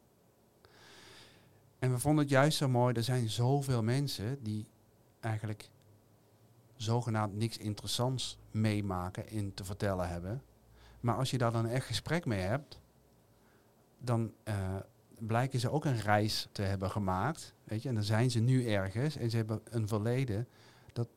En 1.84 1.90
we 1.90 1.98
vonden 1.98 2.24
het 2.24 2.32
juist 2.32 2.58
zo 2.58 2.68
mooi, 2.68 2.94
er 2.94 3.02
zijn 3.02 3.28
zoveel 3.28 3.82
mensen 3.82 4.42
die 4.42 4.66
eigenlijk 5.20 5.70
zogenaamd 6.76 7.36
niks 7.36 7.56
interessants 7.56 8.38
meemaken 8.50 9.28
en 9.28 9.54
te 9.54 9.64
vertellen 9.64 10.08
hebben. 10.08 10.42
Maar 11.00 11.16
als 11.16 11.30
je 11.30 11.38
daar 11.38 11.52
dan 11.52 11.64
een 11.64 11.70
echt 11.70 11.86
gesprek 11.86 12.24
mee 12.24 12.40
hebt, 12.40 12.80
dan 13.98 14.32
eh, 14.42 14.76
blijken 15.18 15.60
ze 15.60 15.70
ook 15.70 15.84
een 15.84 16.00
reis 16.00 16.48
te 16.52 16.62
hebben 16.62 16.90
gemaakt. 16.90 17.54
Weet 17.64 17.82
je, 17.82 17.88
en 17.88 17.94
dan 17.94 18.04
zijn 18.04 18.30
ze 18.30 18.40
nu 18.40 18.68
ergens 18.68 19.16
en 19.16 19.30
ze 19.30 19.36
hebben 19.36 19.60
een 19.64 19.88
verleden 19.88 20.48
dat, 20.92 21.08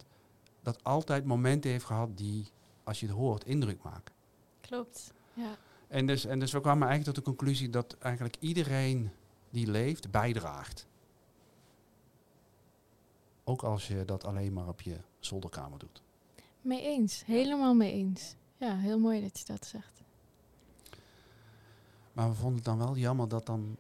dat 0.62 0.83
altijd 0.83 1.25
momenten 1.25 1.71
heeft 1.71 1.86
gehad 1.86 2.17
die, 2.17 2.51
als 2.83 3.00
je 3.00 3.05
het 3.05 3.15
hoort, 3.15 3.45
indruk 3.45 3.83
maken. 3.83 4.13
Klopt. 4.62 5.13
Ja. 5.33 5.57
En 5.88 6.05
dus, 6.05 6.25
en 6.25 6.39
dus 6.39 6.51
we 6.51 6.62
kwamen 6.62 6.88
eigenlijk 6.88 7.15
tot 7.15 7.25
de 7.25 7.31
conclusie 7.31 7.69
dat 7.69 7.97
eigenlijk 8.00 8.36
iedereen 8.39 9.12
die 9.49 9.67
leeft 9.67 10.11
bijdraagt. 10.11 10.87
Ook 13.43 13.63
als 13.63 13.87
je 13.87 14.05
dat 14.05 14.23
alleen 14.23 14.53
maar 14.53 14.67
op 14.67 14.81
je 14.81 14.97
zolderkamer 15.19 15.79
doet. 15.79 16.01
Mee 16.61 16.81
eens. 16.81 17.25
Helemaal 17.25 17.73
mee 17.73 17.91
eens. 17.91 18.35
Ja, 18.57 18.75
heel 18.75 18.99
mooi 18.99 19.21
dat 19.21 19.39
je 19.39 19.45
dat 19.45 19.65
zegt. 19.65 20.03
Maar 22.13 22.29
we 22.29 22.35
vonden 22.35 22.55
het 22.55 22.65
dan 22.65 22.77
wel 22.77 22.97
jammer 22.97 23.27
dat 23.27 23.45
dan, 23.45 23.77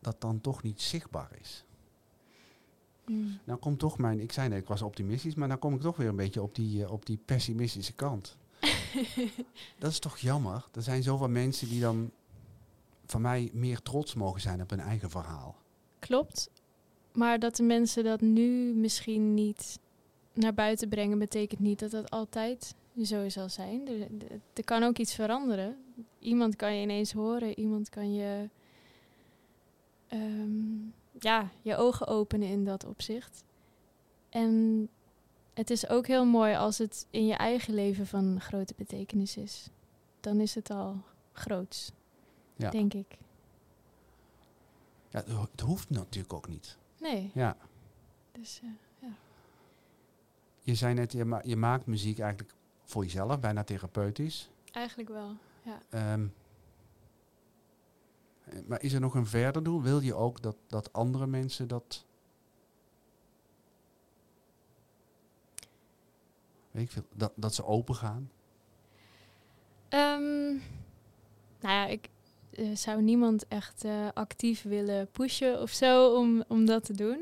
dat 0.00 0.20
dan 0.20 0.40
toch 0.40 0.62
niet 0.62 0.82
zichtbaar 0.82 1.30
is. 1.40 1.64
Hm. 3.04 3.12
Nou 3.44 3.58
komt 3.58 3.78
toch 3.78 3.98
mijn, 3.98 4.20
ik 4.20 4.32
zei 4.32 4.48
net, 4.48 4.60
ik 4.60 4.68
was 4.68 4.82
optimistisch, 4.82 5.34
maar 5.34 5.48
dan 5.48 5.58
kom 5.58 5.74
ik 5.74 5.80
toch 5.80 5.96
weer 5.96 6.08
een 6.08 6.16
beetje 6.16 6.42
op 6.42 6.54
die, 6.54 6.84
eh, 6.84 6.92
op 6.92 7.06
die 7.06 7.18
pessimistische 7.24 7.92
kant. 7.92 8.36
dat 9.78 9.90
is 9.90 9.98
toch 9.98 10.18
jammer. 10.18 10.68
Er 10.72 10.82
zijn 10.82 11.02
zoveel 11.02 11.28
mensen 11.28 11.68
die 11.68 11.80
dan 11.80 12.10
van 13.14 13.22
mij 13.22 13.50
meer 13.52 13.82
trots 13.82 14.14
mogen 14.14 14.40
zijn 14.40 14.62
op 14.62 14.70
hun 14.70 14.80
eigen 14.80 15.10
verhaal. 15.10 15.56
Klopt. 15.98 16.50
Maar 17.12 17.38
dat 17.38 17.56
de 17.56 17.62
mensen 17.62 18.04
dat 18.04 18.20
nu 18.20 18.74
misschien 18.74 19.34
niet 19.34 19.78
naar 20.32 20.54
buiten 20.54 20.88
brengen, 20.88 21.18
betekent 21.18 21.60
niet 21.60 21.78
dat 21.78 21.92
het 21.92 22.10
altijd 22.10 22.74
zo 23.02 23.28
zal 23.28 23.48
zijn. 23.48 23.88
Er 24.54 24.64
kan 24.64 24.82
ook 24.82 24.98
iets 24.98 25.14
veranderen. 25.14 25.76
Iemand 26.18 26.56
kan 26.56 26.76
je 26.76 26.82
ineens 26.82 27.12
horen, 27.12 27.58
iemand 27.58 27.88
kan 27.88 28.14
je 28.14 28.48
ehm, 30.08 30.76
ja, 31.18 31.50
je 31.62 31.76
ogen 31.76 32.06
openen 32.06 32.48
in 32.48 32.64
dat 32.64 32.84
opzicht. 32.84 33.44
En 34.28 34.88
het 35.52 35.70
is 35.70 35.88
ook 35.88 36.06
heel 36.06 36.24
mooi 36.24 36.54
als 36.54 36.78
het 36.78 37.06
in 37.10 37.26
je 37.26 37.34
eigen 37.34 37.74
leven 37.74 38.06
van 38.06 38.40
grote 38.40 38.74
betekenis 38.76 39.36
is. 39.36 39.68
Dan 40.20 40.40
is 40.40 40.54
het 40.54 40.70
al 40.70 41.02
groots, 41.32 41.92
Ja. 42.56 42.70
denk 42.70 42.94
ik. 42.94 43.16
Ja, 45.08 45.18
het 45.20 45.30
ho- 45.30 45.48
het 45.50 45.60
hoeft 45.60 45.90
natuurlijk 45.90 46.32
ook 46.32 46.48
niet. 46.48 46.78
Nee, 47.00 47.30
Ja. 47.34 47.56
dus 48.32 48.60
eh, 48.62 49.08
Je 50.62 50.74
zei 50.74 50.94
net, 50.94 51.12
je, 51.12 51.24
ma- 51.24 51.42
je 51.44 51.56
maakt 51.56 51.86
muziek 51.86 52.18
eigenlijk 52.18 52.54
voor 52.84 53.02
jezelf, 53.04 53.40
bijna 53.40 53.64
therapeutisch. 53.64 54.50
eigenlijk 54.72 55.08
wel. 55.08 55.36
Ehm, 55.88 56.26
eh, 58.44 58.58
maar 58.66 58.82
is 58.82 58.92
er 58.92 59.00
nog 59.00 59.14
een 59.14 59.26
verder 59.26 59.62
doel? 59.62 59.82
Wil 59.82 60.00
je 60.00 60.14
ook 60.14 60.42
dat, 60.42 60.56
dat 60.66 60.92
andere 60.92 61.26
mensen 61.26 61.68
dat... 61.68 62.04
Weet 66.70 66.84
ik 66.84 66.90
veel, 66.90 67.02
dat, 67.14 67.32
dat 67.36 67.54
ze 67.54 67.64
open 67.64 67.94
gaan? 67.94 68.30
Ehm, 69.88 70.48
nou 71.60 71.74
ja, 71.74 71.86
ik 71.86 72.08
eh, 72.56 72.66
zou 72.76 73.02
niemand 73.02 73.48
echt 73.48 73.84
eh, 73.84 74.08
actief 74.14 74.62
willen 74.62 75.08
pushen 75.10 75.62
of 75.62 75.70
zo 75.70 76.14
om, 76.16 76.44
om 76.48 76.64
dat 76.66 76.84
te 76.84 76.92
doen. 76.92 77.18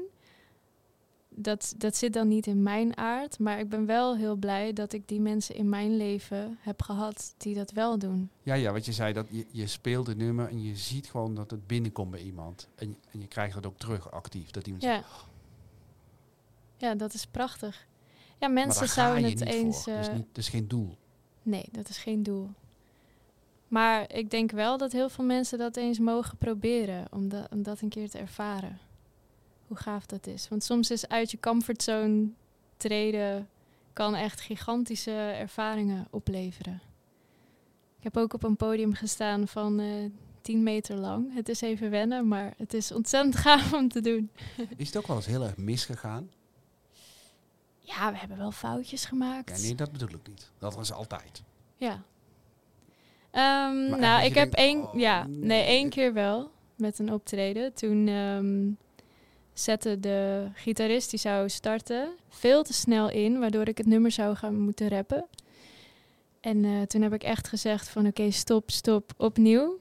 Dat, 1.34 1.74
dat 1.78 1.96
zit 1.96 2.12
dan 2.12 2.28
niet 2.28 2.46
in 2.46 2.62
mijn 2.62 2.96
aard. 2.96 3.38
Maar 3.38 3.58
ik 3.58 3.68
ben 3.68 3.86
wel 3.86 4.16
heel 4.16 4.36
blij 4.36 4.72
dat 4.72 4.92
ik 4.92 5.08
die 5.08 5.20
mensen 5.20 5.54
in 5.54 5.68
mijn 5.68 5.96
leven 5.96 6.58
heb 6.60 6.82
gehad 6.82 7.34
die 7.36 7.54
dat 7.54 7.70
wel 7.70 7.98
doen. 7.98 8.30
Ja, 8.42 8.54
ja, 8.54 8.72
wat 8.72 8.84
je 8.84 8.92
zei, 8.92 9.12
dat 9.12 9.26
je, 9.30 9.46
je 9.50 9.66
speelt 9.66 10.08
een 10.08 10.16
nummer 10.16 10.48
en 10.48 10.62
je 10.62 10.76
ziet 10.76 11.06
gewoon 11.10 11.34
dat 11.34 11.50
het 11.50 11.66
binnenkomt 11.66 12.10
bij 12.10 12.20
iemand. 12.22 12.68
En, 12.74 12.88
je- 12.88 12.96
en 13.12 13.20
je 13.20 13.26
krijgt 13.26 13.54
dat 13.54 13.66
ook 13.66 13.78
terug 13.78 14.10
actief. 14.10 14.50
Dat 14.50 14.64
iemand 14.66 14.82
zegt, 14.84 15.04
Ja. 16.78 16.88
Ja, 16.88 16.94
dat 16.94 17.14
is 17.14 17.26
prachtig. 17.26 17.86
Ja, 18.38 18.48
mensen 18.48 18.88
zouden 18.88 19.24
het 19.24 19.34
niet 19.38 19.48
eens. 19.48 19.82
voor. 19.84 19.92
Dat 19.92 20.02
is, 20.02 20.08
eh, 20.08 20.14
niet, 20.14 20.26
dat 20.28 20.38
is 20.38 20.48
geen 20.48 20.68
doel. 20.68 20.96
Nee, 21.42 21.64
dat 21.72 21.88
is 21.88 21.98
geen 21.98 22.22
doel. 22.22 22.50
Maar 23.72 24.12
ik 24.14 24.30
denk 24.30 24.50
wel 24.50 24.78
dat 24.78 24.92
heel 24.92 25.08
veel 25.08 25.24
mensen 25.24 25.58
dat 25.58 25.76
eens 25.76 25.98
mogen 25.98 26.36
proberen. 26.36 27.06
Om, 27.10 27.28
da- 27.28 27.46
om 27.50 27.62
dat 27.62 27.80
een 27.80 27.88
keer 27.88 28.10
te 28.10 28.18
ervaren. 28.18 28.78
Hoe 29.66 29.76
gaaf 29.76 30.06
dat 30.06 30.26
is. 30.26 30.48
Want 30.48 30.64
soms 30.64 30.90
is 30.90 31.08
uit 31.08 31.30
je 31.30 31.40
comfortzone 31.40 32.26
treden... 32.76 33.48
kan 33.92 34.14
echt 34.14 34.40
gigantische 34.40 35.10
ervaringen 35.12 36.06
opleveren. 36.10 36.80
Ik 37.98 38.02
heb 38.02 38.16
ook 38.16 38.32
op 38.34 38.42
een 38.42 38.56
podium 38.56 38.94
gestaan 38.94 39.48
van 39.48 39.80
eh 39.80 40.10
10 40.40 40.62
meter 40.62 40.96
lang. 40.96 41.34
Het 41.34 41.48
is 41.48 41.60
even 41.60 41.90
wennen, 41.90 42.28
maar 42.28 42.54
het 42.56 42.74
is 42.74 42.92
ontzettend 42.92 43.36
gaaf 43.44 43.72
om 43.72 43.88
te 43.88 44.00
doen. 44.00 44.30
Is 44.76 44.86
het 44.86 44.96
ook 44.96 45.06
wel 45.06 45.16
eens 45.16 45.26
heel 45.26 45.42
erg 45.44 45.56
misgegaan? 45.56 46.30
Ja, 47.80 48.12
we 48.12 48.18
hebben 48.18 48.36
wel 48.38 48.52
foutjes 48.52 49.04
gemaakt. 49.04 49.56
Ja, 49.60 49.62
nee, 49.66 49.74
dat 49.74 49.92
bedoel 49.92 50.08
ik 50.08 50.28
niet. 50.28 50.50
Dat 50.58 50.74
was 50.74 50.92
altijd. 50.92 51.42
Ja. 51.76 52.02
Ehm, 53.32 54.00
nou, 54.00 54.24
ik 54.24 54.34
heb 54.34 54.54
denkt, 54.54 54.54
één, 54.54 54.82
oh, 54.82 55.00
ja, 55.00 55.26
nee, 55.26 55.38
nee. 55.38 55.64
één 55.64 55.88
keer 55.88 56.12
wel 56.12 56.50
met 56.76 56.98
een 56.98 57.12
optreden. 57.12 57.74
Toen 57.74 58.08
ehm, 58.08 58.70
zette 59.52 60.00
de 60.00 60.48
gitarist 60.54 61.10
die 61.10 61.18
zou 61.18 61.48
starten 61.48 62.08
veel 62.28 62.62
te 62.62 62.72
snel 62.72 63.10
in, 63.10 63.38
waardoor 63.38 63.68
ik 63.68 63.78
het 63.78 63.86
nummer 63.86 64.10
zou 64.10 64.34
gaan 64.34 64.58
moeten 64.58 64.88
rappen. 64.88 65.26
En 66.40 66.64
eh, 66.64 66.82
toen 66.82 67.02
heb 67.02 67.12
ik 67.12 67.22
echt 67.22 67.48
gezegd 67.48 67.88
van 67.88 68.06
oké, 68.06 68.30
stop, 68.30 68.70
stop, 68.70 69.12
opnieuw. 69.16 69.78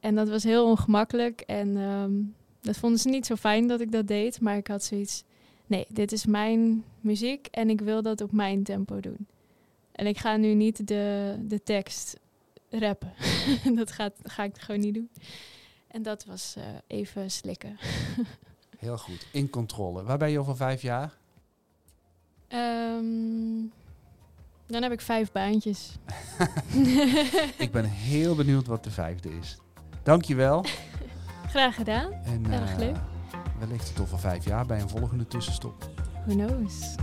En 0.00 0.14
dat 0.14 0.28
was 0.28 0.42
heel 0.42 0.66
ongemakkelijk 0.66 1.40
en 1.40 1.76
ehm, 1.76 2.12
dat 2.60 2.76
vonden 2.76 2.98
ze 2.98 3.08
niet 3.08 3.26
zo 3.26 3.36
fijn 3.36 3.66
dat 3.66 3.80
ik 3.80 3.92
dat 3.92 4.06
deed. 4.06 4.40
Maar 4.40 4.56
ik 4.56 4.66
had 4.66 4.84
zoiets, 4.84 5.24
nee, 5.66 5.86
dit 5.88 6.12
is 6.12 6.26
mijn 6.26 6.84
muziek 7.00 7.46
en 7.50 7.70
ik 7.70 7.80
wil 7.80 8.02
dat 8.02 8.20
op 8.20 8.32
mijn 8.32 8.62
tempo 8.62 9.00
doen. 9.00 9.26
En 9.92 10.06
ik 10.06 10.18
ga 10.18 10.36
nu 10.36 10.54
niet 10.54 10.86
de, 10.86 11.36
de 11.40 11.62
tekst 11.62 12.20
rappen. 12.72 13.12
dat 13.76 13.92
gaat, 13.92 14.12
ga 14.22 14.42
ik 14.44 14.58
gewoon 14.58 14.80
niet 14.80 14.94
doen. 14.94 15.10
En 15.88 16.02
dat 16.02 16.24
was 16.24 16.54
eh, 16.56 16.64
even 16.86 17.30
slikken. 17.30 17.78
Heel 18.78 18.98
goed. 18.98 19.26
In 19.32 19.50
controle. 19.50 20.02
Waar 20.02 20.18
ben 20.18 20.30
je 20.30 20.38
over 20.38 20.56
vijf 20.56 20.82
jaar? 20.82 21.12
Ehm, 22.48 23.66
dan 24.66 24.82
heb 24.82 24.92
ik 24.92 25.00
vijf 25.00 25.32
baantjes. 25.32 25.92
ik 27.58 27.68
ben 27.72 27.84
heel 27.84 28.34
benieuwd 28.34 28.66
wat 28.66 28.84
de 28.84 28.90
vijfde 28.90 29.38
is. 29.38 29.58
Dankjewel. 30.02 30.64
Graag 31.48 31.74
gedaan. 31.74 32.12
En 32.12 32.52
Erg 32.52 32.70
eh, 32.72 32.78
leuk. 32.78 32.96
wellicht 33.58 33.86
tot 33.94 34.04
over 34.04 34.18
vijf 34.18 34.44
jaar 34.44 34.66
bij 34.66 34.80
een 34.80 34.88
volgende 34.88 35.26
tussenstop. 35.26 35.90
Who 36.26 36.34
knows? 36.34 36.94